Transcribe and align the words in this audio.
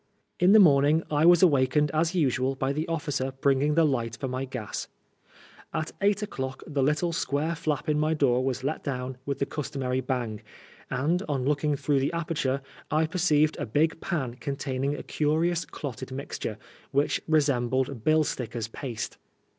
In 0.39 0.51
the 0.53 0.57
morning 0.59 1.03
I 1.11 1.27
was 1.27 1.43
awakened 1.43 1.91
as 1.93 2.15
usual 2.15 2.55
by 2.55 2.73
the 2.73 2.87
officer 2.87 3.33
bringing 3.39 3.75
the 3.75 3.83
light 3.85 4.17
for 4.19 4.27
my 4.27 4.45
gas. 4.45 4.87
At 5.75 5.91
eight 6.01 6.23
o'clock 6.23 6.63
109 6.63 6.73
the 6.73 6.81
little 6.81 7.13
square 7.13 7.53
flap 7.53 7.87
in 7.87 7.99
my 7.99 8.15
door 8.15 8.43
was 8.43 8.63
let 8.63 8.83
down 8.83 9.17
with 9.27 9.37
the 9.37 9.45
customary 9.45 10.01
bang, 10.01 10.41
and, 10.89 11.21
on 11.29 11.45
looking 11.45 11.75
through 11.75 11.99
the 11.99 12.13
aperture, 12.13 12.63
I 12.89 13.05
perceived 13.05 13.57
a 13.57 13.67
big 13.67 14.01
pan 14.01 14.37
containing 14.39 14.95
a 14.95 15.03
curious 15.03 15.65
clotted 15.65 16.11
mix 16.11 16.39
tore, 16.39 16.57
which 16.89 17.21
resembled 17.27 18.03
bill 18.03 18.23
stickers' 18.23 18.69
paste. 18.69 19.19